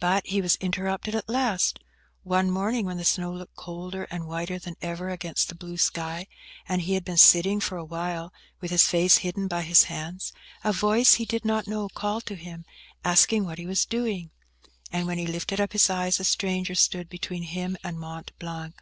But 0.00 0.26
he 0.26 0.40
was 0.40 0.56
interrupted 0.56 1.14
at 1.14 1.28
last. 1.28 1.78
One 2.22 2.50
morning, 2.50 2.86
when 2.86 2.96
the 2.96 3.04
snow 3.04 3.30
looked 3.30 3.56
colder 3.56 4.04
and 4.04 4.26
whiter 4.26 4.58
than 4.58 4.74
ever 4.80 5.10
against 5.10 5.50
the 5.50 5.54
blue 5.54 5.76
sky, 5.76 6.28
and 6.66 6.80
he 6.80 6.94
had 6.94 7.04
been 7.04 7.18
sitting 7.18 7.60
for 7.60 7.76
a 7.76 7.84
while, 7.84 8.32
with 8.62 8.70
his 8.70 8.86
face 8.86 9.18
hidden 9.18 9.46
by 9.46 9.60
his 9.60 9.84
hands, 9.84 10.32
a 10.64 10.72
voice 10.72 11.16
he 11.20 11.26
did 11.26 11.44
not 11.44 11.66
know 11.68 11.90
called 11.90 12.24
to 12.24 12.36
him, 12.36 12.64
asking 13.04 13.44
what 13.44 13.58
he 13.58 13.66
was 13.66 13.84
doing. 13.84 14.30
And 14.90 15.06
when 15.06 15.18
he 15.18 15.26
lifted 15.26 15.60
up 15.60 15.72
his 15.74 15.90
eyes, 15.90 16.18
a 16.18 16.24
stranger 16.24 16.74
stood 16.74 17.10
between 17.10 17.42
him 17.42 17.76
and 17.84 18.00
Mont 18.00 18.30
Blanc. 18.38 18.76